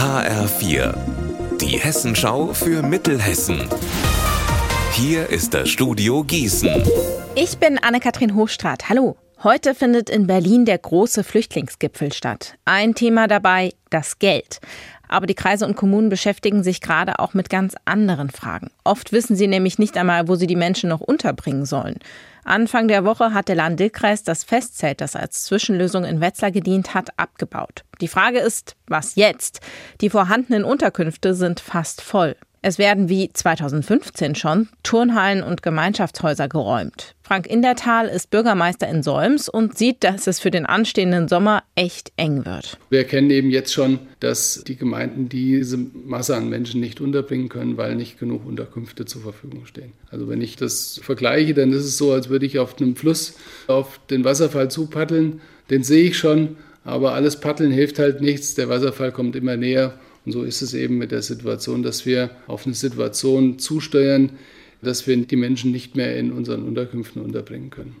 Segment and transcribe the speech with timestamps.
[0.00, 0.94] HR4,
[1.60, 3.68] die Hessenschau für Mittelhessen.
[4.92, 6.82] Hier ist das Studio Gießen.
[7.34, 8.88] Ich bin Anne-Kathrin Hochstrat.
[8.88, 9.18] Hallo.
[9.42, 12.54] Heute findet in Berlin der große Flüchtlingsgipfel statt.
[12.64, 14.60] Ein Thema dabei, das Geld.
[15.06, 18.70] Aber die Kreise und Kommunen beschäftigen sich gerade auch mit ganz anderen Fragen.
[18.84, 21.98] Oft wissen sie nämlich nicht einmal, wo sie die Menschen noch unterbringen sollen.
[22.42, 27.10] Anfang der Woche hat der Lahn-Dill-Kreis das Festzelt, das als Zwischenlösung in Wetzlar gedient hat,
[27.18, 27.84] abgebaut.
[28.00, 29.60] Die Frage ist, was jetzt?
[30.00, 32.36] Die vorhandenen Unterkünfte sind fast voll.
[32.62, 37.14] Es werden wie 2015 schon Turnhallen und Gemeinschaftshäuser geräumt.
[37.22, 42.12] Frank Indertal ist Bürgermeister in Solms und sieht, dass es für den anstehenden Sommer echt
[42.16, 42.78] eng wird.
[42.90, 47.78] Wir erkennen eben jetzt schon, dass die Gemeinden diese Masse an Menschen nicht unterbringen können,
[47.78, 49.92] weil nicht genug Unterkünfte zur Verfügung stehen.
[50.10, 53.36] Also wenn ich das vergleiche, dann ist es so, als würde ich auf einem Fluss
[53.68, 55.40] auf den Wasserfall zupaddeln.
[55.70, 58.54] Den sehe ich schon, aber alles Paddeln hilft halt nichts.
[58.54, 59.94] Der Wasserfall kommt immer näher
[60.24, 64.30] und so ist es eben mit der Situation, dass wir auf eine Situation zusteuern,
[64.82, 67.96] dass wir die Menschen nicht mehr in unseren Unterkünften unterbringen können.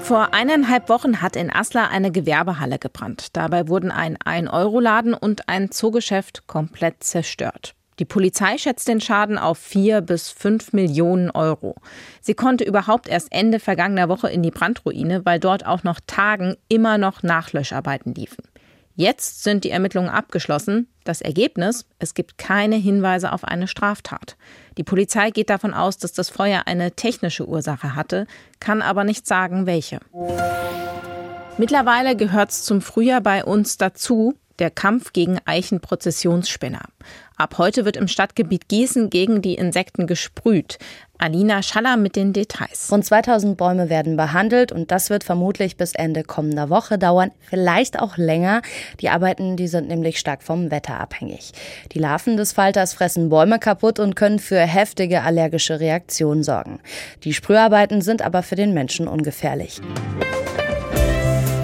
[0.00, 3.36] Vor eineinhalb Wochen hat in Aslar eine Gewerbehalle gebrannt.
[3.36, 7.74] Dabei wurden ein 1-Euro-Laden und ein Zoogeschäft komplett zerstört.
[7.98, 11.74] Die Polizei schätzt den Schaden auf 4 bis 5 Millionen Euro.
[12.20, 16.56] Sie konnte überhaupt erst Ende vergangener Woche in die Brandruine, weil dort auch noch Tagen
[16.68, 18.44] immer noch Nachlöscharbeiten liefen.
[18.94, 20.88] Jetzt sind die Ermittlungen abgeschlossen.
[21.04, 24.36] Das Ergebnis, es gibt keine Hinweise auf eine Straftat.
[24.76, 28.26] Die Polizei geht davon aus, dass das Feuer eine technische Ursache hatte,
[28.58, 30.00] kann aber nicht sagen, welche.
[31.58, 36.82] Mittlerweile gehört es zum Frühjahr bei uns dazu, der Kampf gegen Eichenprozessionsspinner.
[37.36, 40.78] Ab heute wird im Stadtgebiet Gießen gegen die Insekten gesprüht.
[41.18, 42.90] Alina Schaller mit den Details.
[42.90, 48.00] Rund 2000 Bäume werden behandelt und das wird vermutlich bis Ende kommender Woche dauern, vielleicht
[48.00, 48.62] auch länger.
[49.00, 51.52] Die Arbeiten, die sind nämlich stark vom Wetter abhängig.
[51.92, 56.80] Die Larven des Falters fressen Bäume kaputt und können für heftige allergische Reaktionen sorgen.
[57.24, 59.80] Die Sprüharbeiten sind aber für den Menschen ungefährlich.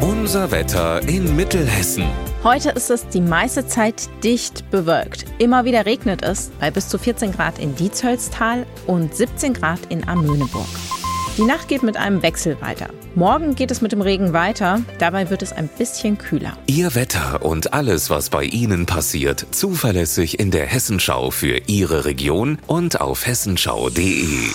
[0.00, 2.04] Unser Wetter in Mittelhessen.
[2.44, 5.24] Heute ist es die meiste Zeit dicht bewölkt.
[5.38, 10.06] Immer wieder regnet es bei bis zu 14 Grad in Diezhölztal und 17 Grad in
[10.08, 10.68] Amöneburg.
[11.36, 12.90] Die Nacht geht mit einem Wechsel weiter.
[13.16, 16.56] Morgen geht es mit dem Regen weiter, dabei wird es ein bisschen kühler.
[16.66, 22.58] Ihr Wetter und alles, was bei Ihnen passiert, zuverlässig in der Hessenschau für Ihre Region
[22.68, 24.50] und auf hessenschau.de.